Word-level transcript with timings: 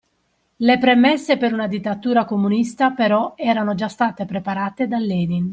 Le 0.55 0.79
premesse 0.79 1.37
per 1.37 1.53
una 1.53 1.67
dittatura 1.67 2.25
comunista 2.25 2.89
però 2.89 3.33
erano 3.37 3.75
già 3.75 3.87
state 3.87 4.25
preparate 4.25 4.87
da 4.87 4.97
Lenin 4.97 5.47